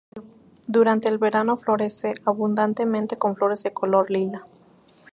Durante 0.65 1.09
el 1.09 1.19
verano 1.19 1.57
florece 1.57 2.15
abundantemente 2.25 3.17
con 3.17 3.35
flores 3.35 3.61
de 3.61 3.71
color 3.71 4.09
lila. 4.09 4.47